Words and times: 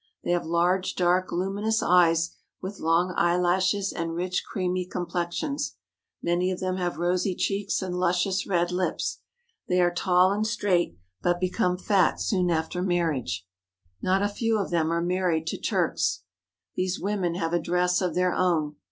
They 0.23 0.31
have 0.31 0.47
large, 0.47 0.95
dark, 0.95 1.31
luminous 1.31 1.83
eyes 1.83 2.31
with 2.59 2.79
long 2.79 3.13
eyelashes, 3.17 3.93
and 3.93 4.15
rich, 4.15 4.43
creamy 4.43 4.83
complexions. 4.87 5.75
Many 6.23 6.49
of 6.49 6.59
them 6.59 6.77
have 6.77 6.97
rosy 6.97 7.35
cheeks 7.35 7.83
and 7.83 7.93
lus 7.93 8.17
cious 8.19 8.47
red 8.47 8.71
lips. 8.71 9.19
They 9.69 9.79
are 9.79 9.93
tall 9.93 10.31
and 10.31 10.47
straight, 10.47 10.97
but 11.21 11.39
become 11.39 11.77
275 11.77 11.85
THE 12.29 12.35
HOLY 12.37 12.47
LAND 12.47 12.49
AND 12.49 12.49
SYRIA 12.49 12.61
fat 12.63 12.69
soon 12.71 12.81
after 12.81 12.81
marriage. 12.81 13.47
Not 14.01 14.23
a 14.23 14.33
few 14.33 14.57
of 14.57 14.71
them 14.71 14.91
are 14.91 15.03
married 15.03 15.45
to 15.45 15.57
Turks. 15.61 16.23
These 16.73 16.99
women 16.99 17.35
have 17.35 17.53
a 17.53 17.59
dress 17.61 18.01
of 18.01 18.15
their 18.15 18.33
own. 18.33 18.77